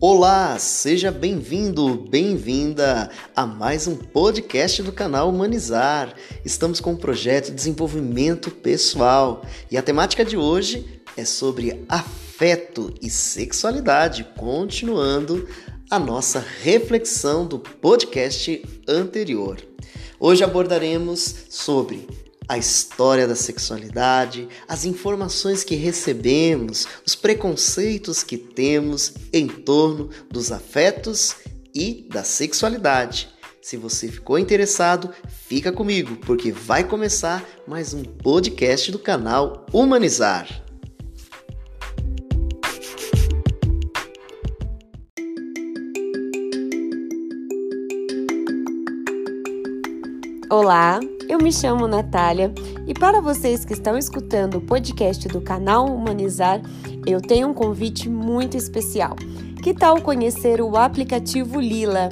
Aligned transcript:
Olá, 0.00 0.56
seja 0.60 1.10
bem-vindo, 1.10 2.06
bem-vinda 2.08 3.10
a 3.34 3.44
mais 3.44 3.88
um 3.88 3.96
podcast 3.96 4.80
do 4.80 4.92
canal 4.92 5.28
Humanizar. 5.28 6.14
Estamos 6.44 6.78
com 6.78 6.92
um 6.92 6.96
projeto 6.96 7.46
de 7.46 7.56
desenvolvimento 7.56 8.48
pessoal 8.48 9.42
e 9.68 9.76
a 9.76 9.82
temática 9.82 10.24
de 10.24 10.36
hoje 10.36 11.02
é 11.16 11.24
sobre 11.24 11.84
afeto 11.88 12.94
e 13.02 13.10
sexualidade, 13.10 14.22
continuando 14.36 15.48
a 15.90 15.98
nossa 15.98 16.46
reflexão 16.62 17.44
do 17.44 17.58
podcast 17.58 18.62
anterior. 18.86 19.60
Hoje 20.20 20.44
abordaremos 20.44 21.46
sobre 21.50 22.06
a 22.48 22.56
história 22.56 23.28
da 23.28 23.36
sexualidade, 23.36 24.48
as 24.66 24.86
informações 24.86 25.62
que 25.62 25.74
recebemos, 25.74 26.88
os 27.06 27.14
preconceitos 27.14 28.22
que 28.22 28.38
temos 28.38 29.12
em 29.32 29.46
torno 29.46 30.08
dos 30.30 30.50
afetos 30.50 31.36
e 31.74 32.08
da 32.10 32.24
sexualidade. 32.24 33.28
Se 33.60 33.76
você 33.76 34.08
ficou 34.08 34.38
interessado, 34.38 35.10
fica 35.46 35.70
comigo, 35.70 36.16
porque 36.24 36.50
vai 36.50 36.84
começar 36.84 37.44
mais 37.66 37.92
um 37.92 38.02
podcast 38.02 38.90
do 38.90 38.98
canal 38.98 39.66
Humanizar. 39.70 40.64
Olá, 50.50 50.98
eu 51.38 51.44
me 51.44 51.52
chamo 51.52 51.86
Natália 51.86 52.52
e 52.84 52.92
para 52.92 53.20
vocês 53.20 53.64
que 53.64 53.72
estão 53.72 53.96
escutando 53.96 54.56
o 54.56 54.60
podcast 54.60 55.28
do 55.28 55.40
canal 55.40 55.86
Humanizar, 55.86 56.60
eu 57.06 57.20
tenho 57.20 57.46
um 57.46 57.54
convite 57.54 58.08
muito 58.08 58.56
especial. 58.56 59.14
Que 59.62 59.72
tal 59.72 60.00
conhecer 60.02 60.60
o 60.60 60.76
aplicativo 60.76 61.60
Lila, 61.60 62.08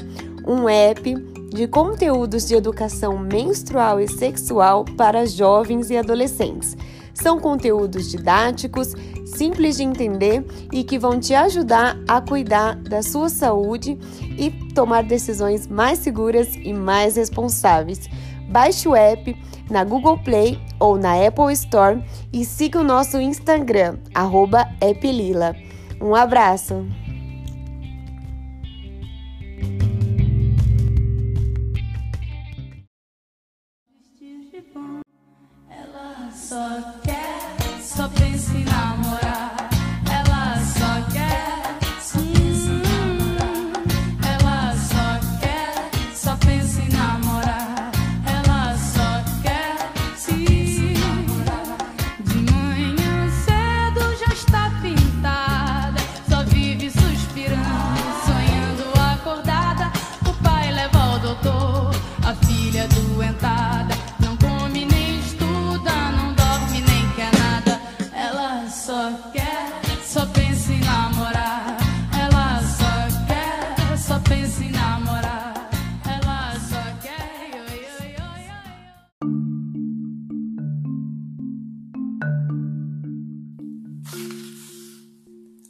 um 0.46 0.68
app 0.68 1.12
de 1.50 1.66
conteúdos 1.66 2.46
de 2.46 2.54
educação 2.54 3.18
menstrual 3.18 4.00
e 4.00 4.06
sexual 4.06 4.84
para 4.96 5.26
jovens 5.26 5.90
e 5.90 5.96
adolescentes? 5.96 6.76
São 7.12 7.40
conteúdos 7.40 8.08
didáticos, 8.08 8.92
simples 9.24 9.78
de 9.78 9.82
entender 9.82 10.44
e 10.72 10.84
que 10.84 11.00
vão 11.00 11.18
te 11.18 11.34
ajudar 11.34 11.98
a 12.06 12.20
cuidar 12.20 12.76
da 12.76 13.02
sua 13.02 13.28
saúde 13.28 13.98
e 14.38 14.50
tomar 14.72 15.02
decisões 15.02 15.66
mais 15.66 15.98
seguras 15.98 16.54
e 16.54 16.72
mais 16.72 17.16
responsáveis. 17.16 18.08
Baixe 18.48 18.88
o 18.88 18.94
app 18.94 19.36
na 19.70 19.84
Google 19.84 20.18
Play 20.18 20.58
ou 20.78 20.96
na 20.96 21.14
Apple 21.26 21.52
Store 21.52 22.02
e 22.32 22.44
siga 22.44 22.80
o 22.80 22.84
nosso 22.84 23.20
Instagram, 23.20 23.98
@applila. 24.14 25.54
Um 26.00 26.14
abraço! 26.14 26.86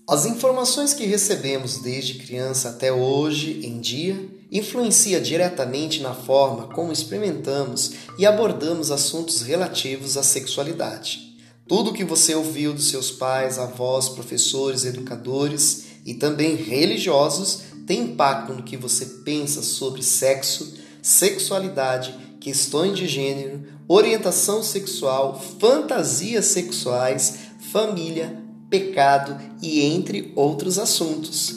As 0.08 0.24
informações 0.24 0.94
que 0.94 1.04
recebemos 1.04 1.78
desde 1.78 2.14
criança 2.14 2.68
até 2.68 2.92
hoje 2.92 3.66
em 3.66 3.80
dia 3.80 4.16
influencia 4.52 5.20
diretamente 5.20 6.00
na 6.00 6.14
forma 6.14 6.68
como 6.68 6.92
experimentamos 6.92 7.90
e 8.16 8.24
abordamos 8.24 8.92
assuntos 8.92 9.42
relativos 9.42 10.16
à 10.16 10.22
sexualidade. 10.22 11.36
Tudo 11.66 11.92
que 11.92 12.04
você 12.04 12.36
ouviu 12.36 12.72
dos 12.72 12.88
seus 12.88 13.10
pais, 13.10 13.58
avós, 13.58 14.08
professores, 14.08 14.84
educadores 14.84 15.86
e 16.06 16.14
também 16.14 16.54
religiosos 16.54 17.62
tem 17.84 18.02
impacto 18.02 18.52
no 18.52 18.62
que 18.62 18.76
você 18.76 19.06
pensa 19.24 19.60
sobre 19.60 20.04
sexo, 20.04 20.72
sexualidade, 21.02 22.14
questões 22.38 22.96
de 22.96 23.08
gênero, 23.08 23.64
orientação 23.88 24.62
sexual, 24.62 25.42
fantasias 25.58 26.44
sexuais, 26.44 27.38
família, 27.72 28.45
pecado 28.78 29.38
e 29.62 29.80
entre 29.80 30.32
outros 30.36 30.78
assuntos. 30.78 31.54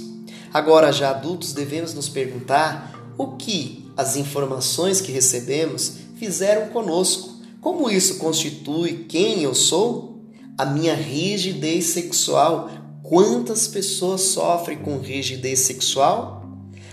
Agora, 0.53 0.91
já 0.91 1.09
adultos, 1.09 1.53
devemos 1.53 1.94
nos 1.94 2.07
perguntar 2.07 3.13
o 3.18 3.35
que 3.35 3.85
as 3.97 4.16
informações 4.16 5.02
que 5.02 5.12
recebemos 5.12 5.94
fizeram 6.16 6.69
conosco. 6.69 7.38
Como 7.59 7.90
isso 7.90 8.18
constitui 8.18 9.06
quem 9.09 9.44
eu 9.44 9.53
sou? 9.53 10.24
A 10.57 10.66
minha 10.66 10.96
rigidez 10.96 11.88
sexual. 11.88 12.69
Quantas 13.03 13.68
pessoas 13.68 14.22
sofrem 14.22 14.78
com 14.78 15.00
rigidez 15.00 15.59
sexual? 15.59 16.46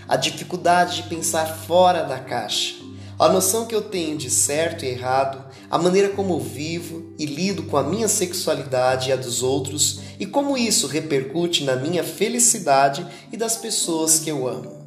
A 0.07 0.17
dificuldade 0.17 1.03
de 1.03 1.09
pensar 1.09 1.45
fora 1.45 2.03
da 2.03 2.19
caixa. 2.19 2.75
A 3.19 3.29
noção 3.29 3.65
que 3.65 3.73
eu 3.73 3.81
tenho 3.81 4.15
de 4.15 4.29
certo 4.29 4.85
e 4.85 4.89
errado, 4.89 5.43
a 5.71 5.77
maneira 5.79 6.09
como 6.09 6.39
vivo 6.39 7.15
e 7.17 7.25
lido 7.25 7.63
com 7.63 7.75
a 7.75 7.81
minha 7.81 8.07
sexualidade 8.07 9.09
e 9.09 9.11
a 9.11 9.15
dos 9.15 9.41
outros, 9.41 10.01
e 10.19 10.25
como 10.27 10.55
isso 10.55 10.85
repercute 10.85 11.63
na 11.63 11.75
minha 11.75 12.03
felicidade 12.03 13.07
e 13.31 13.35
das 13.35 13.57
pessoas 13.57 14.19
que 14.19 14.29
eu 14.29 14.47
amo. 14.47 14.77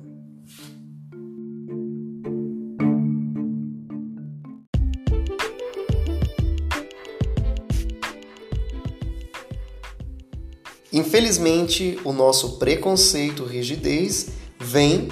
Infelizmente, 10.93 11.99
o 12.05 12.13
nosso 12.13 12.59
preconceito, 12.59 13.45
rigidez, 13.45 14.29
vem 14.57 15.09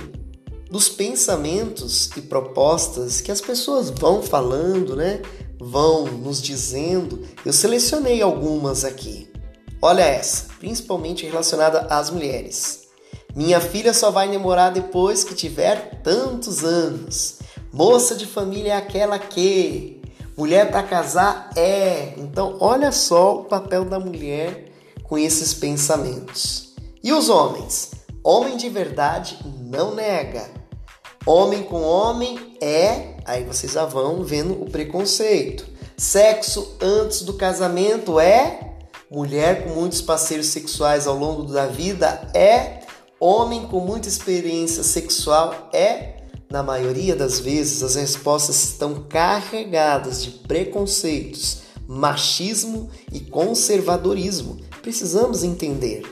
dos 0.71 0.89
pensamentos 0.89 2.11
e 2.17 2.21
propostas 2.21 3.21
que 3.21 3.33
as 3.33 3.41
pessoas 3.41 3.91
vão 3.91 4.23
falando, 4.23 4.95
né? 4.95 5.23
Vão 5.59 6.05
nos 6.07 6.43
dizendo. 6.43 7.23
Eu 7.45 7.53
selecionei 7.53 8.21
algumas 8.21 8.85
aqui. 8.85 9.31
Olha 9.81 10.03
essa, 10.03 10.47
principalmente 10.59 11.25
relacionada 11.25 11.87
às 11.89 12.11
mulheres. 12.11 12.89
Minha 13.35 13.61
filha 13.61 13.95
só 13.95 14.11
vai 14.11 14.31
namorar 14.31 14.73
depois 14.73 15.23
que 15.25 15.35
tiver 15.35 16.01
tantos 16.03 16.65
anos. 16.65 17.39
Moça 17.73 18.15
de 18.15 18.27
família 18.27 18.73
é 18.73 18.77
aquela 18.77 19.19
que. 19.19 20.03
Mulher 20.37 20.71
para 20.71 20.83
casar 20.83 21.51
é. 21.57 22.15
Então, 22.17 22.57
olha 22.61 22.93
só 22.93 23.41
o 23.41 23.45
papel 23.45 23.85
da 23.85 23.99
mulher 23.99 24.67
com 25.03 25.19
esses 25.19 25.55
pensamentos. 25.55 26.75
E 27.03 27.13
os 27.13 27.29
homens? 27.29 27.93
Homem 28.23 28.57
de 28.57 28.69
verdade 28.69 29.39
não 29.61 29.95
nega. 29.95 30.58
Homem 31.27 31.63
com 31.63 31.83
homem 31.83 32.57
é. 32.61 33.17
Aí 33.25 33.45
vocês 33.45 33.73
já 33.73 33.85
vão 33.85 34.25
vendo 34.25 34.63
o 34.63 34.71
preconceito. 34.71 35.67
Sexo 35.97 36.77
antes 36.81 37.23
do 37.23 37.35
casamento 37.35 38.19
é. 38.19 38.77
Mulher 39.11 39.65
com 39.65 39.71
muitos 39.71 40.03
parceiros 40.03 40.47
sexuais 40.49 41.07
ao 41.07 41.17
longo 41.17 41.45
da 41.45 41.67
vida 41.67 42.31
é. 42.35 42.81
Homem 43.21 43.67
com 43.67 43.81
muita 43.81 44.09
experiência 44.09 44.83
sexual 44.83 45.69
é. 45.73 46.19
Na 46.51 46.63
maioria 46.63 47.15
das 47.15 47.41
vezes, 47.41 47.83
as 47.83 47.95
respostas 47.95 48.65
estão 48.65 49.05
carregadas 49.07 50.23
de 50.25 50.31
preconceitos, 50.31 51.59
machismo 51.87 52.89
e 53.13 53.21
conservadorismo. 53.21 54.59
Precisamos 54.81 55.45
entender. 55.45 56.03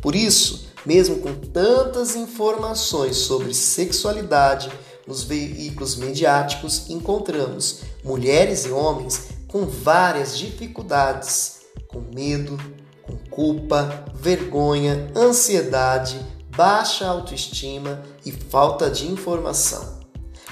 Por 0.00 0.14
isso, 0.14 0.69
mesmo 0.84 1.18
com 1.18 1.34
tantas 1.34 2.16
informações 2.16 3.16
sobre 3.16 3.52
sexualidade 3.54 4.70
nos 5.06 5.22
veículos 5.22 5.96
mediáticos, 5.96 6.88
encontramos 6.88 7.80
mulheres 8.04 8.64
e 8.64 8.70
homens 8.70 9.28
com 9.48 9.66
várias 9.66 10.38
dificuldades, 10.38 11.60
com 11.88 12.00
medo, 12.14 12.56
com 13.02 13.16
culpa, 13.30 14.04
vergonha, 14.14 15.10
ansiedade, 15.16 16.20
baixa 16.56 17.06
autoestima 17.06 18.02
e 18.24 18.30
falta 18.30 18.90
de 18.90 19.06
informação. 19.06 20.00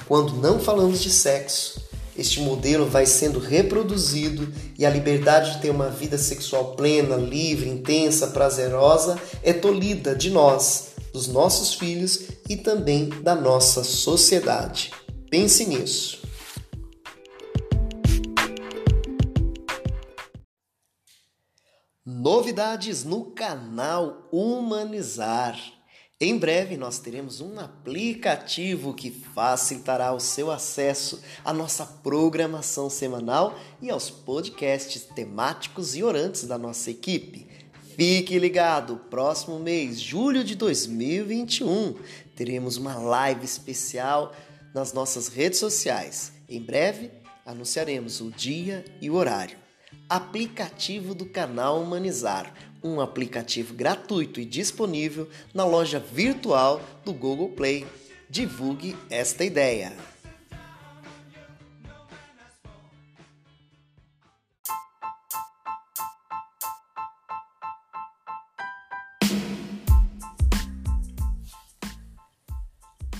Quando 0.06 0.32
não 0.34 0.58
falamos 0.58 1.00
de 1.00 1.10
sexo, 1.10 1.87
este 2.18 2.40
modelo 2.40 2.84
vai 2.84 3.06
sendo 3.06 3.38
reproduzido 3.38 4.52
e 4.76 4.84
a 4.84 4.90
liberdade 4.90 5.52
de 5.52 5.62
ter 5.62 5.70
uma 5.70 5.88
vida 5.88 6.18
sexual 6.18 6.74
plena, 6.74 7.14
livre, 7.14 7.68
intensa, 7.68 8.26
prazerosa 8.26 9.16
é 9.40 9.52
tolhida 9.52 10.16
de 10.16 10.28
nós, 10.28 10.88
dos 11.12 11.28
nossos 11.28 11.74
filhos 11.74 12.22
e 12.48 12.56
também 12.56 13.08
da 13.22 13.36
nossa 13.36 13.84
sociedade. 13.84 14.90
Pense 15.30 15.64
nisso. 15.64 16.18
Novidades 22.04 23.04
no 23.04 23.26
canal 23.26 24.28
Humanizar. 24.32 25.77
Em 26.20 26.36
breve 26.36 26.76
nós 26.76 26.98
teremos 26.98 27.40
um 27.40 27.60
aplicativo 27.60 28.92
que 28.92 29.08
facilitará 29.08 30.12
o 30.12 30.18
seu 30.18 30.50
acesso 30.50 31.22
à 31.44 31.52
nossa 31.52 31.86
programação 31.86 32.90
semanal 32.90 33.56
e 33.80 33.88
aos 33.88 34.10
podcasts 34.10 35.02
temáticos 35.14 35.94
e 35.94 36.02
orantes 36.02 36.42
da 36.42 36.58
nossa 36.58 36.90
equipe. 36.90 37.46
Fique 37.94 38.36
ligado, 38.36 38.96
próximo 39.08 39.60
mês, 39.60 40.00
julho 40.00 40.42
de 40.42 40.56
2021, 40.56 41.94
teremos 42.34 42.76
uma 42.76 42.96
live 42.96 43.44
especial 43.44 44.34
nas 44.74 44.92
nossas 44.92 45.28
redes 45.28 45.60
sociais. 45.60 46.32
Em 46.48 46.60
breve 46.60 47.12
anunciaremos 47.46 48.20
o 48.20 48.32
dia 48.32 48.84
e 49.00 49.08
o 49.08 49.14
horário. 49.14 49.56
Aplicativo 50.08 51.14
do 51.14 51.26
canal 51.26 51.80
Humanizar 51.80 52.52
um 52.82 53.00
aplicativo 53.00 53.74
gratuito 53.74 54.40
e 54.40 54.44
disponível 54.44 55.28
na 55.52 55.64
loja 55.64 55.98
virtual 55.98 56.80
do 57.04 57.12
Google 57.12 57.50
Play. 57.50 57.86
Divulgue 58.30 58.96
esta 59.10 59.44
ideia. 59.44 59.92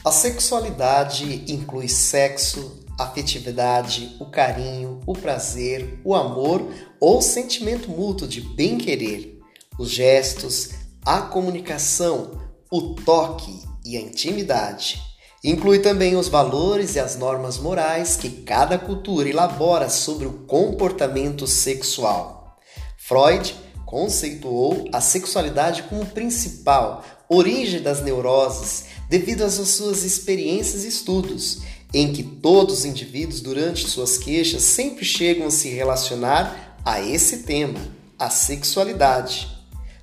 A 0.04 0.10
sexualidade 0.10 1.52
inclui 1.52 1.86
sexo, 1.86 2.82
afetividade, 2.98 4.16
o 4.18 4.26
carinho, 4.26 5.00
o 5.06 5.12
prazer, 5.12 6.00
o 6.02 6.14
amor 6.14 6.66
ou 6.98 7.20
sentimento 7.20 7.90
mútuo 7.90 8.26
de 8.26 8.40
bem-querer 8.40 9.37
os 9.78 9.90
gestos, 9.90 10.70
a 11.04 11.22
comunicação, 11.22 12.40
o 12.70 12.94
toque 12.94 13.62
e 13.84 13.96
a 13.96 14.00
intimidade. 14.00 15.00
Inclui 15.42 15.78
também 15.78 16.16
os 16.16 16.28
valores 16.28 16.96
e 16.96 17.00
as 17.00 17.16
normas 17.16 17.58
morais 17.58 18.16
que 18.16 18.28
cada 18.28 18.76
cultura 18.76 19.28
elabora 19.28 19.88
sobre 19.88 20.26
o 20.26 20.32
comportamento 20.46 21.46
sexual. 21.46 22.58
Freud 22.96 23.54
conceituou 23.86 24.86
a 24.92 25.00
sexualidade 25.00 25.84
como 25.84 26.04
principal 26.04 27.04
origem 27.28 27.80
das 27.80 28.02
neuroses 28.02 28.86
devido 29.08 29.42
às 29.42 29.54
suas 29.54 30.02
experiências 30.02 30.84
e 30.84 30.88
estudos, 30.88 31.60
em 31.94 32.12
que 32.12 32.22
todos 32.22 32.80
os 32.80 32.84
indivíduos 32.84 33.40
durante 33.40 33.88
suas 33.88 34.18
queixas 34.18 34.62
sempre 34.62 35.04
chegam 35.04 35.46
a 35.46 35.50
se 35.50 35.70
relacionar 35.70 36.78
a 36.84 37.00
esse 37.00 37.38
tema, 37.38 37.80
a 38.18 38.28
sexualidade. 38.28 39.57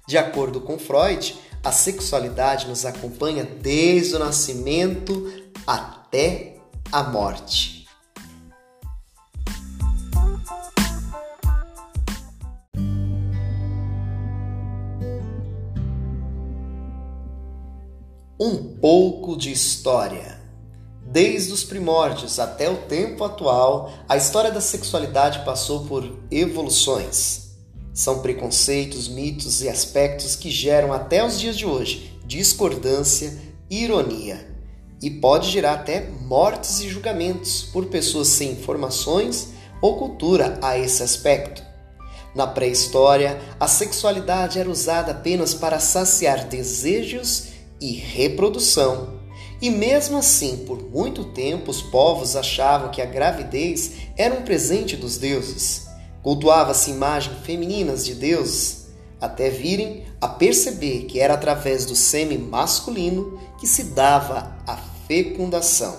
De 0.07 0.17
acordo 0.17 0.61
com 0.61 0.77
Freud, 0.77 1.35
a 1.63 1.71
sexualidade 1.71 2.67
nos 2.67 2.85
acompanha 2.85 3.43
desde 3.43 4.15
o 4.15 4.19
nascimento 4.19 5.33
até 5.65 6.57
a 6.91 7.01
morte. 7.03 7.87
Um 18.39 18.77
pouco 18.79 19.35
de 19.35 19.51
história. 19.51 20.39
Desde 21.01 21.51
os 21.51 21.63
primórdios 21.63 22.37
até 22.37 22.69
o 22.69 22.77
tempo 22.83 23.23
atual, 23.23 23.91
a 24.07 24.17
história 24.17 24.51
da 24.51 24.61
sexualidade 24.61 25.43
passou 25.45 25.85
por 25.85 26.19
evoluções. 26.29 27.44
São 27.95 28.19
preconceitos, 28.19 29.07
mitos 29.07 29.63
e 29.63 29.69
aspectos 29.69 30.35
que 30.35 30.51
geram 30.51 30.91
até 30.91 31.25
os 31.25 31.39
dias 31.39 31.57
de 31.57 31.65
hoje 31.65 32.11
discordância, 32.25 33.39
ironia 33.69 34.53
e 35.01 35.09
pode 35.09 35.49
gerar 35.49 35.75
até 35.75 36.09
mortes 36.21 36.81
e 36.81 36.89
julgamentos 36.89 37.63
por 37.71 37.85
pessoas 37.85 38.27
sem 38.27 38.51
informações 38.51 39.49
ou 39.81 39.97
cultura 39.97 40.59
a 40.61 40.77
esse 40.77 41.03
aspecto. 41.03 41.63
Na 42.35 42.45
pré-história, 42.45 43.39
a 43.57 43.67
sexualidade 43.67 44.59
era 44.59 44.69
usada 44.69 45.13
apenas 45.13 45.53
para 45.53 45.79
saciar 45.79 46.47
desejos 46.47 47.47
e 47.79 47.93
reprodução. 47.93 49.21
E 49.61 49.69
mesmo 49.69 50.17
assim, 50.17 50.65
por 50.65 50.83
muito 50.83 51.23
tempo, 51.25 51.71
os 51.71 51.81
povos 51.81 52.35
achavam 52.35 52.91
que 52.91 53.01
a 53.01 53.05
gravidez 53.05 53.93
era 54.17 54.35
um 54.35 54.41
presente 54.41 54.97
dos 54.97 55.17
deuses. 55.17 55.84
Cultuava-se 56.25 56.89
imagens 56.89 57.37
femininas 57.43 58.03
de 58.03 58.15
deuses, 58.15 58.87
até 59.21 59.47
virem 59.47 60.05
a 60.19 60.27
perceber 60.27 61.03
que 61.03 61.19
era 61.19 61.35
através 61.35 61.85
do 61.85 61.95
sêmen 61.95 62.39
masculino 62.39 63.39
que 63.59 63.67
se 63.67 63.83
dava 63.83 64.57
a 64.65 64.75
fecundação, 65.07 65.97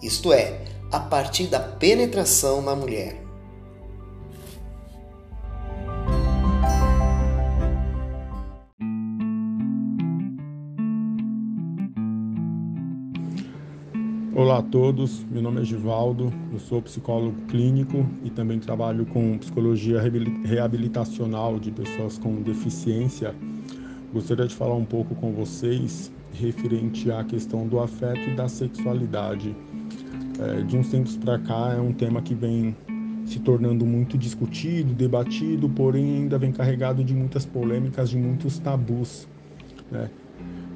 isto 0.00 0.32
é, 0.32 0.62
a 0.92 1.00
partir 1.00 1.48
da 1.48 1.58
penetração 1.58 2.62
na 2.62 2.76
mulher. 2.76 3.20
Olá 14.58 14.66
a 14.66 14.70
todos, 14.70 15.24
meu 15.30 15.40
nome 15.40 15.60
é 15.60 15.64
Givaldo, 15.64 16.32
eu 16.52 16.58
sou 16.58 16.82
psicólogo 16.82 17.36
clínico 17.46 18.04
e 18.24 18.30
também 18.30 18.58
trabalho 18.58 19.06
com 19.06 19.38
psicologia 19.38 20.02
reabilitacional 20.44 21.60
de 21.60 21.70
pessoas 21.70 22.18
com 22.18 22.42
deficiência. 22.42 23.32
Gostaria 24.12 24.48
de 24.48 24.56
falar 24.56 24.74
um 24.74 24.84
pouco 24.84 25.14
com 25.14 25.32
vocês 25.32 26.10
referente 26.32 27.08
à 27.08 27.22
questão 27.22 27.68
do 27.68 27.78
afeto 27.78 28.28
e 28.28 28.34
da 28.34 28.48
sexualidade. 28.48 29.54
É, 30.40 30.62
de 30.62 30.76
uns 30.76 30.88
tempos 30.88 31.16
para 31.16 31.38
cá 31.38 31.74
é 31.74 31.80
um 31.80 31.92
tema 31.92 32.20
que 32.20 32.34
vem 32.34 32.76
se 33.26 33.38
tornando 33.38 33.86
muito 33.86 34.18
discutido, 34.18 34.92
debatido, 34.92 35.68
porém 35.68 36.16
ainda 36.16 36.36
vem 36.36 36.50
carregado 36.50 37.04
de 37.04 37.14
muitas 37.14 37.46
polêmicas, 37.46 38.10
de 38.10 38.18
muitos 38.18 38.58
tabus. 38.58 39.28
Né? 39.88 40.10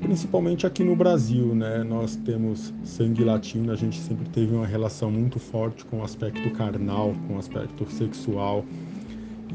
Principalmente 0.03 0.67
aqui 0.67 0.83
no 0.83 0.97
Brasil, 0.97 1.55
né? 1.55 1.83
Nós 1.85 2.17
temos 2.17 2.75
sangue 2.85 3.25
latino, 3.25 3.73
a 3.73 3.77
gente 3.77 3.99
sempre 4.01 4.29
teve 4.29 4.53
uma 4.55 4.67
relação 4.67 5.11
muito 5.11 5.39
forte 5.39 5.85
com 5.85 6.01
o 6.01 6.05
aspecto 6.05 6.51
carnal, 6.51 7.15
com 7.27 7.37
o 7.37 7.39
aspecto 7.39 7.91
sexual. 7.91 8.65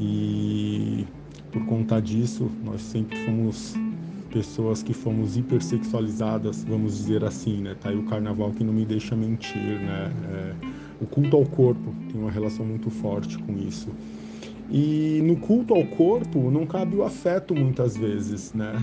E 0.00 1.06
por 1.52 1.64
conta 1.66 2.00
disso, 2.00 2.50
nós 2.64 2.80
sempre 2.80 3.16
fomos 3.24 3.74
pessoas 4.32 4.82
que 4.82 4.92
fomos 4.92 5.36
hipersexualizadas, 5.36 6.64
vamos 6.64 6.96
dizer 6.96 7.24
assim, 7.24 7.58
né? 7.62 7.76
Tá 7.80 7.90
aí 7.90 7.96
o 7.96 8.04
carnaval 8.04 8.50
que 8.50 8.64
não 8.64 8.72
me 8.72 8.84
deixa 8.84 9.14
mentir, 9.14 9.56
né? 9.56 10.12
É, 10.32 10.54
o 11.00 11.06
culto 11.06 11.36
ao 11.36 11.44
corpo 11.44 11.94
tem 12.10 12.20
uma 12.20 12.30
relação 12.30 12.64
muito 12.64 12.90
forte 12.90 13.38
com 13.38 13.52
isso. 13.56 13.88
E 14.70 15.20
no 15.24 15.36
culto 15.36 15.74
ao 15.74 15.84
corpo 15.86 16.50
não 16.50 16.66
cabe 16.66 16.96
o 16.96 17.02
afeto 17.02 17.54
muitas 17.54 17.96
vezes, 17.96 18.52
né? 18.52 18.74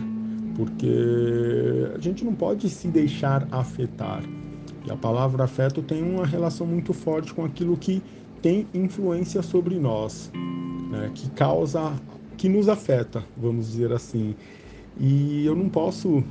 Porque 0.55 1.91
a 1.95 2.00
gente 2.00 2.24
não 2.24 2.33
pode 2.33 2.69
se 2.69 2.88
deixar 2.88 3.47
afetar. 3.51 4.24
E 4.85 4.91
a 4.91 4.95
palavra 4.95 5.43
afeto 5.43 5.81
tem 5.81 6.01
uma 6.01 6.25
relação 6.25 6.65
muito 6.65 6.93
forte 6.93 7.33
com 7.33 7.43
aquilo 7.43 7.75
que 7.75 8.01
tem 8.41 8.67
influência 8.74 9.41
sobre 9.41 9.79
nós, 9.79 10.31
né? 10.91 11.12
que 11.13 11.29
causa, 11.31 11.93
que 12.38 12.47
nos 12.47 12.69
afeta, 12.69 13.24
vamos 13.35 13.67
dizer 13.67 13.91
assim. 13.91 14.35
E 15.00 15.45
eu 15.45 15.55
não 15.55 15.67
posso 15.67 16.24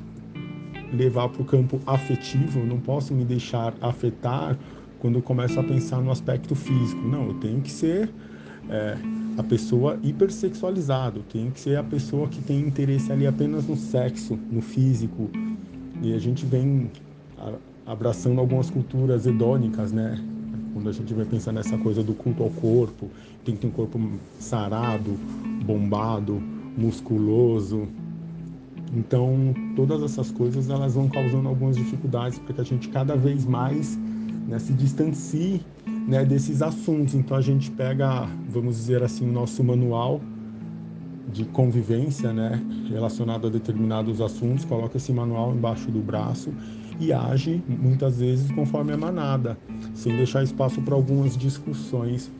levar 0.93 1.29
para 1.29 1.43
o 1.43 1.45
campo 1.45 1.81
afetivo, 1.87 2.61
eu 2.61 2.67
não 2.67 2.79
posso 2.79 3.13
me 3.13 3.25
deixar 3.25 3.75
afetar 3.81 4.57
quando 5.01 5.17
eu 5.17 5.23
começo 5.23 5.59
a 5.59 5.63
pensar 5.63 6.01
no 6.01 6.11
aspecto 6.11 6.55
físico. 6.55 7.03
Não, 7.03 7.27
eu 7.27 7.35
tenho 7.35 7.61
que 7.61 7.71
ser 7.71 8.09
é, 8.71 8.97
a 9.37 9.43
pessoa 9.43 9.99
hipersexualizada, 10.03 11.21
tem 11.33 11.51
que 11.51 11.61
ser 11.61 11.77
a 11.77 11.83
pessoa 11.83 12.29
que 12.29 12.41
tem 12.41 12.61
interesse 12.61 13.11
ali 13.11 13.27
apenas 13.27 13.67
no 13.67 13.77
sexo, 13.77 14.39
no 14.51 14.61
físico. 14.61 15.31
E 16.03 16.13
a 16.13 16.19
gente 16.19 16.47
vem 16.47 16.91
abraçando 17.87 18.41
algumas 18.41 18.71
culturas 18.71 19.27
hedônicas, 19.27 19.93
né? 19.93 20.23
Quando 20.73 20.89
a 20.89 20.93
gente 20.93 21.13
vai 21.15 21.25
pensar 21.25 21.53
nessa 21.53 21.77
coisa 21.79 22.03
do 22.03 22.15
culto 22.15 22.43
ao 22.43 22.51
corpo, 22.51 23.11
tem 23.45 23.55
que 23.55 23.61
ter 23.61 23.67
um 23.67 23.71
corpo 23.71 24.01
sarado, 24.39 25.19
bombado, 25.65 26.43
musculoso. 26.77 27.87
Então, 28.93 29.55
todas 29.77 30.03
essas 30.03 30.31
coisas 30.31 30.69
elas 30.71 30.95
vão 30.95 31.09
causando 31.09 31.49
algumas 31.49 31.77
dificuldades 31.77 32.39
para 32.39 32.55
que 32.55 32.61
a 32.61 32.65
gente 32.65 32.89
cada 32.89 33.17
vez 33.17 33.45
mais 33.45 33.99
né, 34.49 34.59
se 34.59 34.73
distancie 34.73 35.61
né, 36.07 36.25
desses 36.25 36.63
assuntos. 36.63 37.15
Então, 37.15 37.37
a 37.37 37.41
gente 37.41 37.71
pega, 37.71 38.29
vamos 38.49 38.77
dizer 38.77 39.03
assim, 39.03 39.29
o 39.29 39.33
nosso 39.33 39.63
manual 39.65 40.21
de 41.33 41.45
convivência, 41.47 42.33
né, 42.33 42.63
relacionado 42.89 43.47
a 43.47 43.51
determinados 43.51 44.21
assuntos, 44.21 44.65
coloca 44.65 44.97
esse 44.97 45.13
manual 45.13 45.53
embaixo 45.53 45.91
do 45.91 46.01
braço 46.01 46.53
e 47.01 47.13
age 47.13 47.61
muitas 47.67 48.21
vezes 48.21 48.53
conforme 48.53 48.93
a 48.93 48.97
manada, 48.97 49.59
sem 49.95 50.17
deixar 50.17 50.45
espaço 50.45 50.81
para 50.83 50.95
algumas 50.95 51.37
discussões. 51.37 52.31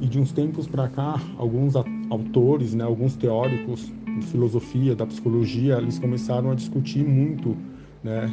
E 0.00 0.06
de 0.06 0.20
uns 0.20 0.30
tempos 0.30 0.68
para 0.68 0.86
cá, 0.86 1.20
alguns 1.36 1.74
autores, 1.74 2.74
né, 2.74 2.84
alguns 2.84 3.16
teóricos 3.16 3.92
de 4.20 4.26
filosofia, 4.26 4.94
da 4.94 5.04
psicologia, 5.04 5.78
eles 5.78 5.98
começaram 5.98 6.52
a 6.52 6.54
discutir 6.54 7.04
muito, 7.04 7.56
né, 8.04 8.30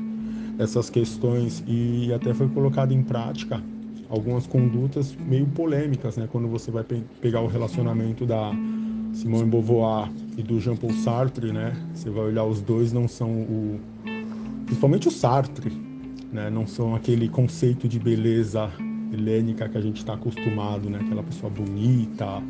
essas 0.60 0.91
questões 0.91 1.63
e 1.67 2.13
até 2.13 2.32
foi 2.36 2.48
colocado 2.50 2.91
em 2.91 3.01
prática 3.01 3.60
algumas 4.15 4.48
condutas 4.48 5.15
meio 5.27 5.45
polêmicas, 5.48 6.17
né, 6.17 6.27
quando 6.31 6.48
você 6.48 6.72
vai 6.72 6.84
pe 6.84 7.03
pegar 7.22 7.41
o 7.41 7.48
relacionamento 7.48 8.25
da 8.25 8.51
Simone 9.13 9.50
Beauvoir 9.50 10.10
e 10.38 10.43
do 10.43 10.60
Jean 10.60 10.75
Paul 10.75 10.93
Sartre, 10.93 11.51
né, 11.51 11.74
você 11.93 12.10
vai 12.10 12.25
olhar 12.25 12.45
os 12.45 12.62
dois 12.62 12.91
não 12.91 13.07
são 13.07 13.29
o 13.29 13.79
principalmente 14.65 15.07
o 15.07 15.12
Sartre, 15.12 15.72
né, 16.31 16.50
não 16.50 16.65
são 16.65 16.95
aquele 16.95 17.29
conceito 17.29 17.88
de 17.88 18.00
beleza 18.00 18.72
helênica 19.13 19.69
que 19.69 19.77
a 19.77 19.81
gente 19.81 19.98
está 19.98 20.13
acostumado, 20.13 20.89
né, 20.89 21.00
aquela 21.01 21.24
pessoa 21.24 21.51
bonita, 21.51 22.41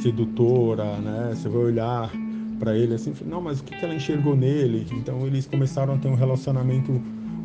sedutora, 0.00 0.96
né, 0.98 1.34
você 1.34 1.48
vai 1.48 1.62
olhar 1.62 2.10
para 2.58 2.76
ele 2.76 2.94
assim, 2.94 3.12
não, 3.26 3.40
mas 3.40 3.60
o 3.60 3.64
que, 3.64 3.76
que 3.76 3.84
ela 3.84 3.94
enxergou 3.94 4.34
nele? 4.34 4.86
Então 4.92 5.26
eles 5.26 5.46
começaram 5.46 5.94
a 5.94 5.98
ter 5.98 6.08
um 6.08 6.14
relacionamento 6.14 7.00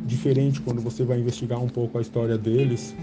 diferente 0.06 0.60
quando 0.62 0.82
você 0.82 1.03
vai 1.03 1.20
investigar 1.20 1.62
um 1.62 1.70
pouco 1.70 1.98
a 1.98 2.01
história 2.01 2.38
deles, 2.38 2.96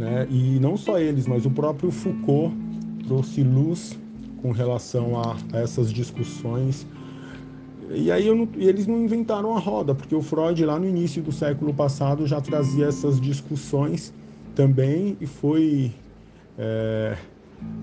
né? 0.00 0.26
E 0.30 0.58
não 0.58 0.78
só 0.78 0.98
eles, 0.98 1.26
mas 1.26 1.44
o 1.44 1.50
próprio 1.50 1.90
Foucault 1.90 2.56
trouxe 3.06 3.42
luz 3.42 3.98
com 4.40 4.50
relação 4.50 5.20
a, 5.20 5.36
a 5.52 5.60
essas 5.60 5.92
discussões. 5.92 6.86
E 7.90 8.10
aí 8.10 8.34
não, 8.34 8.48
e 8.56 8.66
eles 8.66 8.86
não 8.86 9.04
inventaram 9.04 9.54
a 9.54 9.58
roda, 9.58 9.94
porque 9.94 10.14
o 10.14 10.22
Freud 10.22 10.64
lá 10.64 10.78
no 10.78 10.88
início 10.88 11.22
do 11.22 11.30
século 11.30 11.74
passado 11.74 12.26
já 12.26 12.40
trazia 12.40 12.86
essas 12.86 13.20
discussões 13.20 14.10
também 14.54 15.18
e 15.20 15.26
foi 15.26 15.92
é, 16.56 17.14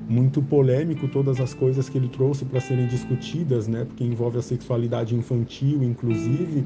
muito 0.10 0.42
polêmico 0.42 1.08
todas 1.10 1.40
as 1.40 1.54
coisas 1.54 1.88
que 1.88 2.00
ele 2.00 2.10
trouxe 2.10 2.46
para 2.46 2.60
serem 2.60 2.88
discutidas, 2.88 3.68
né? 3.68 3.86
Porque 3.86 4.04
envolve 4.04 4.40
a 4.40 4.42
sexualidade 4.42 5.14
infantil, 5.16 5.84
inclusive. 5.84 6.66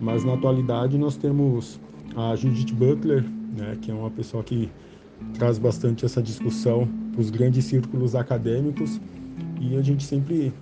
Mas 0.00 0.24
na 0.24 0.34
atualidade 0.34 0.98
nós 0.98 1.16
temos 1.16 1.78
a 2.16 2.34
Judith 2.34 2.74
Butler, 2.74 3.24
né? 3.56 3.76
Que 3.80 3.90
é 3.90 3.94
uma 3.94 4.10
pessoa 4.10 4.42
que 4.42 4.70
traz 5.34 5.58
bastante 5.58 6.04
essa 6.04 6.22
discussão 6.22 6.88
para 7.12 7.20
os 7.20 7.30
grandes 7.30 7.64
círculos 7.64 8.14
acadêmicos 8.14 9.00
e 9.60 9.76
a 9.76 9.82
gente 9.82 10.04
sempre 10.04 10.52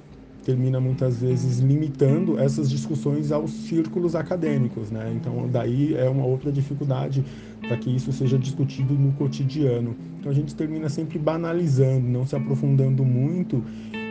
termina 0.46 0.78
muitas 0.78 1.20
vezes 1.20 1.58
limitando 1.58 2.38
essas 2.38 2.70
discussões 2.70 3.32
aos 3.32 3.50
círculos 3.50 4.14
acadêmicos, 4.14 4.92
né? 4.92 5.12
Então 5.14 5.48
daí 5.50 5.94
é 5.94 6.08
uma 6.08 6.24
outra 6.24 6.52
dificuldade 6.52 7.24
para 7.60 7.76
que 7.76 7.90
isso 7.94 8.12
seja 8.12 8.38
discutido 8.38 8.94
no 8.94 9.12
cotidiano. 9.14 9.96
Então 10.20 10.30
a 10.30 10.34
gente 10.34 10.54
termina 10.54 10.88
sempre 10.88 11.18
banalizando, 11.18 12.06
não 12.06 12.24
se 12.24 12.36
aprofundando 12.36 13.04
muito 13.04 13.62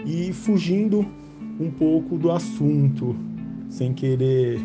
e 0.05 0.33
fugindo 0.33 1.05
um 1.57 1.71
pouco 1.71 2.17
do 2.17 2.29
assunto, 2.29 3.15
sem 3.69 3.93
querer 3.93 4.59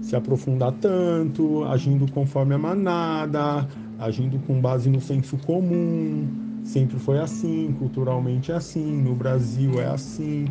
se 0.00 0.16
aprofundar 0.16 0.72
tanto, 0.80 1.64
agindo 1.64 2.10
conforme 2.12 2.54
a 2.54 2.58
manada, 2.58 3.68
agindo 3.98 4.38
com 4.46 4.60
base 4.60 4.88
no 4.88 5.00
senso 5.00 5.36
comum. 5.38 6.26
Sempre 6.64 6.98
foi 6.98 7.18
assim, 7.18 7.74
culturalmente 7.78 8.52
é 8.52 8.54
assim, 8.54 9.02
no 9.02 9.14
Brasil 9.14 9.80
é 9.80 9.86
assim. 9.86 10.46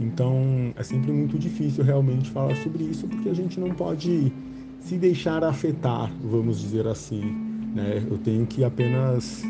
Então 0.00 0.72
é 0.76 0.82
sempre 0.82 1.10
muito 1.10 1.38
difícil 1.38 1.82
realmente 1.82 2.30
falar 2.30 2.54
sobre 2.56 2.84
isso 2.84 3.06
porque 3.06 3.28
a 3.28 3.34
gente 3.34 3.58
não 3.58 3.70
pode 3.70 4.32
se 4.80 4.96
deixar 4.96 5.42
afetar, 5.42 6.12
vamos 6.22 6.60
dizer 6.60 6.86
assim. 6.86 7.22
Né? 7.74 8.04
Eu 8.08 8.18
tenho 8.18 8.46
que 8.46 8.64
apenas 8.64 9.42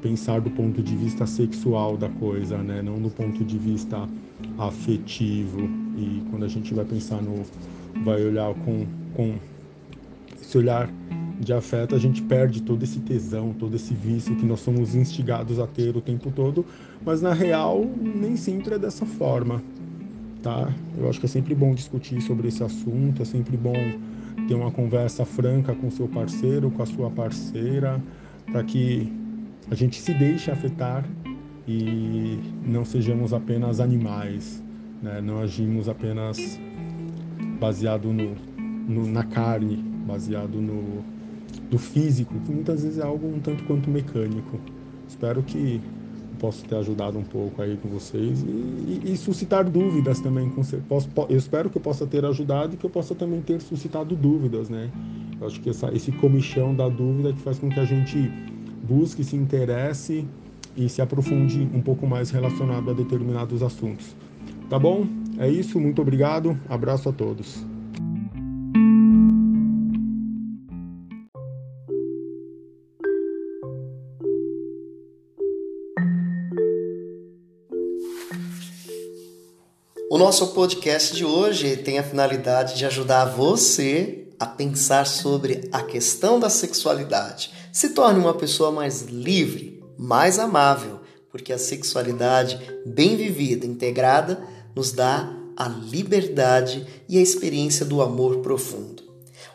pensar 0.00 0.40
do 0.40 0.50
ponto 0.50 0.82
de 0.82 0.94
vista 0.94 1.26
sexual 1.26 1.96
da 1.96 2.08
coisa, 2.08 2.58
né? 2.58 2.82
não 2.82 3.00
do 3.00 3.10
ponto 3.10 3.42
de 3.44 3.58
vista 3.58 4.06
afetivo. 4.58 5.60
E 5.96 6.22
quando 6.30 6.44
a 6.44 6.48
gente 6.48 6.74
vai 6.74 6.84
pensar 6.84 7.22
no. 7.22 7.42
Vai 8.02 8.24
olhar 8.24 8.54
com, 8.54 8.86
com 9.14 9.34
esse 10.40 10.58
olhar 10.58 10.90
de 11.40 11.52
afeto, 11.52 11.94
a 11.94 11.98
gente 11.98 12.22
perde 12.22 12.62
todo 12.62 12.82
esse 12.82 13.00
tesão, 13.00 13.52
todo 13.52 13.74
esse 13.74 13.92
vício 13.92 14.36
que 14.36 14.46
nós 14.46 14.60
somos 14.60 14.94
instigados 14.94 15.58
a 15.58 15.66
ter 15.66 15.96
o 15.96 16.00
tempo 16.00 16.30
todo, 16.30 16.64
mas 17.04 17.20
na 17.20 17.32
real 17.32 17.84
nem 18.00 18.36
sempre 18.36 18.74
é 18.74 18.78
dessa 18.78 19.04
forma, 19.04 19.62
tá? 20.42 20.72
Eu 20.96 21.08
acho 21.08 21.18
que 21.18 21.26
é 21.26 21.28
sempre 21.28 21.54
bom 21.54 21.74
discutir 21.74 22.20
sobre 22.20 22.48
esse 22.48 22.62
assunto, 22.62 23.20
é 23.20 23.24
sempre 23.24 23.56
bom 23.56 23.74
ter 24.46 24.54
uma 24.54 24.70
conversa 24.70 25.24
franca 25.24 25.74
com 25.74 25.90
seu 25.90 26.08
parceiro, 26.08 26.70
com 26.70 26.82
a 26.82 26.86
sua 26.86 27.10
parceira, 27.10 28.00
para 28.46 28.62
que 28.62 29.12
a 29.70 29.74
gente 29.74 30.00
se 30.00 30.12
deixe 30.14 30.50
afetar 30.50 31.04
e 31.66 32.38
não 32.64 32.84
sejamos 32.84 33.32
apenas 33.32 33.80
animais, 33.80 34.62
né? 35.02 35.20
não 35.20 35.40
agimos 35.40 35.88
apenas 35.88 36.60
baseado 37.64 38.12
no, 38.12 38.34
no, 38.86 39.06
na 39.10 39.24
carne, 39.24 39.76
baseado 40.06 40.60
no, 40.60 41.02
físico, 41.78 42.34
que 42.44 42.52
muitas 42.52 42.82
vezes 42.82 42.98
é 42.98 43.02
algo 43.02 43.26
um 43.26 43.40
tanto 43.40 43.64
quanto 43.64 43.88
mecânico. 43.90 44.60
Espero 45.08 45.42
que 45.42 45.80
possa 46.38 46.64
ter 46.66 46.76
ajudado 46.76 47.18
um 47.18 47.22
pouco 47.22 47.62
aí 47.62 47.76
com 47.78 47.88
vocês 47.88 48.42
e, 48.42 49.00
e, 49.06 49.12
e 49.12 49.16
suscitar 49.16 49.68
dúvidas 49.68 50.20
também. 50.20 50.50
Com, 50.50 50.62
posso, 50.88 51.08
eu 51.28 51.38
espero 51.38 51.70
que 51.70 51.78
eu 51.78 51.82
possa 51.82 52.06
ter 52.06 52.24
ajudado 52.24 52.74
e 52.74 52.76
que 52.76 52.84
eu 52.84 52.90
possa 52.90 53.14
também 53.14 53.40
ter 53.40 53.60
suscitado 53.60 54.14
dúvidas, 54.14 54.68
né? 54.68 54.90
Eu 55.40 55.46
acho 55.46 55.60
que 55.60 55.70
essa, 55.70 55.92
esse 55.92 56.12
comichão 56.12 56.74
da 56.74 56.88
dúvida 56.88 57.32
que 57.32 57.40
faz 57.40 57.58
com 57.58 57.70
que 57.70 57.80
a 57.80 57.84
gente 57.84 58.30
busque, 58.86 59.24
se 59.24 59.34
interesse 59.36 60.26
e 60.76 60.88
se 60.88 61.00
aprofunde 61.00 61.66
um 61.72 61.80
pouco 61.80 62.06
mais 62.06 62.30
relacionado 62.30 62.90
a 62.90 62.94
determinados 62.94 63.62
assuntos. 63.62 64.14
Tá 64.68 64.78
bom? 64.78 65.23
É 65.38 65.48
isso, 65.48 65.80
muito 65.80 66.00
obrigado, 66.00 66.58
abraço 66.68 67.08
a 67.08 67.12
todos. 67.12 67.56
O 80.10 80.18
nosso 80.18 80.54
podcast 80.54 81.16
de 81.16 81.24
hoje 81.24 81.76
tem 81.76 81.98
a 81.98 82.04
finalidade 82.04 82.76
de 82.76 82.86
ajudar 82.86 83.24
você 83.24 84.28
a 84.38 84.46
pensar 84.46 85.06
sobre 85.06 85.68
a 85.72 85.82
questão 85.82 86.38
da 86.38 86.48
sexualidade. 86.48 87.50
Se 87.72 87.90
torne 87.90 88.20
uma 88.20 88.34
pessoa 88.34 88.70
mais 88.70 89.02
livre, 89.02 89.82
mais 89.98 90.38
amável, 90.38 91.00
porque 91.30 91.52
a 91.52 91.58
sexualidade 91.58 92.60
bem 92.86 93.16
vivida, 93.16 93.66
integrada, 93.66 94.40
nos 94.74 94.92
dá 94.92 95.32
a 95.56 95.68
liberdade 95.68 96.86
e 97.08 97.18
a 97.18 97.22
experiência 97.22 97.84
do 97.84 98.02
amor 98.02 98.38
profundo. 98.38 99.02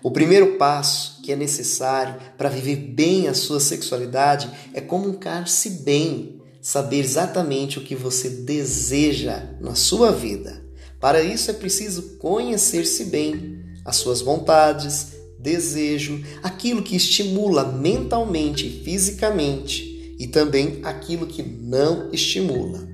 O 0.02 0.12
primeiro 0.12 0.58
passo 0.58 1.22
que 1.22 1.32
é 1.32 1.36
necessário 1.36 2.16
para 2.38 2.50
viver 2.50 2.78
bem 2.78 3.28
a 3.28 3.34
sua 3.34 3.60
sexualidade 3.60 4.50
é 4.74 4.80
comunicar-se 4.80 5.70
bem 5.82 6.40
saber 6.62 7.00
exatamente 7.00 7.80
o 7.80 7.84
que 7.84 7.96
você 7.96 8.30
deseja 8.30 9.44
na 9.60 9.76
sua 9.76 10.12
vida. 10.12 10.64
Para 11.00 11.22
isso 11.22 11.50
é 11.50 11.54
preciso 11.54 12.18
conhecer-se 12.18 13.06
bem, 13.06 13.64
as 13.86 13.96
suas 13.96 14.22
vontades, 14.22 15.14
desejo, 15.40 16.24
aquilo 16.44 16.84
que 16.84 16.96
estimula 16.96 17.64
mentalmente 17.64 18.68
e 18.68 18.84
fisicamente 18.84 20.16
e 20.20 20.28
também 20.28 20.80
aquilo 20.84 21.26
que 21.26 21.42
não 21.42 22.10
estimula. 22.12 22.88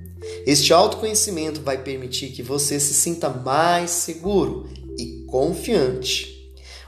Este 0.46 0.74
autoconhecimento 0.74 1.62
vai 1.62 1.82
permitir 1.82 2.30
que 2.30 2.44
você 2.44 2.80
se 2.80 2.94
sinta 2.94 3.30
mais 3.30 3.92
seguro 3.92 4.70
e 4.98 5.26
confiante. 5.28 6.36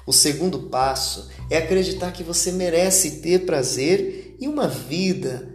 O 0.05 0.13
segundo 0.13 0.63
passo 0.69 1.27
é 1.49 1.57
acreditar 1.57 2.11
que 2.11 2.23
você 2.23 2.51
merece 2.51 3.19
ter 3.19 3.45
prazer 3.45 4.35
e 4.39 4.47
uma 4.47 4.67
vida 4.67 5.47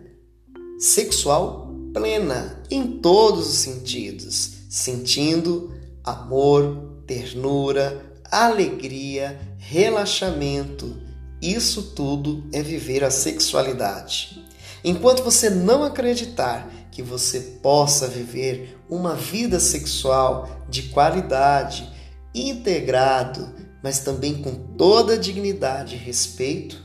sexual 0.78 1.72
plena 1.92 2.62
em 2.70 2.98
todos 3.00 3.48
os 3.48 3.58
sentidos, 3.58 4.52
sentindo 4.68 5.72
amor, 6.02 7.02
ternura, 7.06 8.12
alegria, 8.30 9.38
relaxamento. 9.58 10.96
Isso 11.40 11.94
tudo 11.94 12.44
é 12.52 12.62
viver 12.62 13.04
a 13.04 13.10
sexualidade. 13.10 14.42
Enquanto 14.84 15.22
você 15.22 15.48
não 15.48 15.84
acreditar 15.84 16.70
que 16.92 17.02
você 17.02 17.40
possa 17.62 18.06
viver 18.06 18.78
uma 18.88 19.14
vida 19.16 19.58
sexual 19.58 20.64
de 20.68 20.84
qualidade, 20.84 21.90
integrado, 22.34 23.50
mas 23.82 24.00
também 24.00 24.42
com 24.42 24.54
toda 24.76 25.18
dignidade 25.18 25.96
e 25.96 25.98
respeito, 25.98 26.84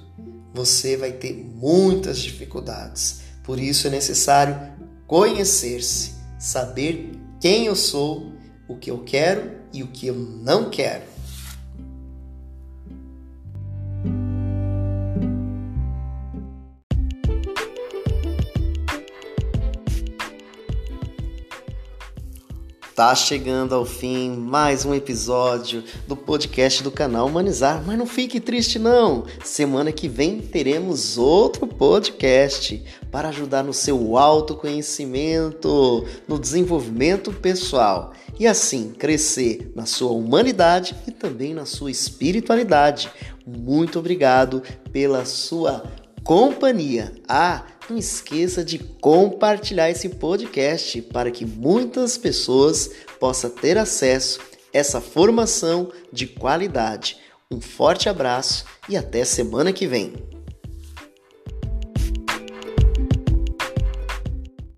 você 0.53 0.95
vai 0.95 1.11
ter 1.11 1.33
muitas 1.33 2.19
dificuldades. 2.19 3.19
Por 3.43 3.59
isso 3.59 3.87
é 3.87 3.89
necessário 3.89 4.57
conhecer-se, 5.05 6.15
saber 6.39 7.11
quem 7.39 7.65
eu 7.65 7.75
sou, 7.75 8.31
o 8.67 8.77
que 8.77 8.89
eu 8.89 9.03
quero 9.03 9.57
e 9.73 9.83
o 9.83 9.87
que 9.87 10.07
eu 10.07 10.15
não 10.15 10.69
quero. 10.69 11.03
Tá 22.97 23.13
chegando 23.13 23.75
ao 23.75 23.85
fim 23.85 24.31
mais 24.31 24.83
um 24.83 24.91
episódio 24.91 25.83
do 26.07 26.17
podcast 26.17 26.81
do 26.81 26.89
canal 26.89 27.27
Humanizar, 27.27 27.83
mas 27.85 27.95
não 27.95 28.07
fique 28.07 28.39
triste 28.39 28.79
não. 28.79 29.23
Semana 29.43 29.91
que 29.91 30.07
vem 30.07 30.41
teremos 30.41 31.15
outro 31.15 31.67
podcast 31.67 32.83
para 33.11 33.29
ajudar 33.29 33.63
no 33.63 33.71
seu 33.71 34.17
autoconhecimento, 34.17 36.07
no 36.27 36.39
desenvolvimento 36.39 37.31
pessoal 37.31 38.13
e 38.39 38.47
assim 38.47 38.89
crescer 38.97 39.71
na 39.75 39.85
sua 39.85 40.09
humanidade 40.13 40.95
e 41.07 41.11
também 41.11 41.53
na 41.53 41.67
sua 41.67 41.91
espiritualidade. 41.91 43.11
Muito 43.45 43.99
obrigado 43.99 44.63
pela 44.91 45.23
sua 45.23 45.83
companhia. 46.23 47.13
Ah, 47.29 47.63
não 47.89 47.97
esqueça 47.97 48.63
de 48.63 48.77
compartilhar 48.79 49.89
esse 49.89 50.09
podcast 50.09 51.01
para 51.03 51.31
que 51.31 51.45
muitas 51.45 52.17
pessoas 52.17 52.91
possam 53.19 53.49
ter 53.49 53.77
acesso 53.77 54.39
a 54.41 54.57
essa 54.73 55.01
formação 55.01 55.91
de 56.11 56.27
qualidade. 56.27 57.17
Um 57.49 57.61
forte 57.61 58.09
abraço 58.09 58.65
e 58.89 58.97
até 58.97 59.23
semana 59.23 59.71
que 59.71 59.87
vem. 59.87 60.36